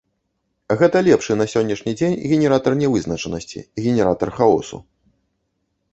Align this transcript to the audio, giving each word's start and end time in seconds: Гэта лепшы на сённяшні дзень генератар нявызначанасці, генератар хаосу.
Гэта 0.79 1.01
лепшы 1.07 1.35
на 1.41 1.45
сённяшні 1.53 1.91
дзень 1.99 2.17
генератар 2.33 2.71
нявызначанасці, 2.81 3.59
генератар 3.89 4.29
хаосу. 4.39 4.77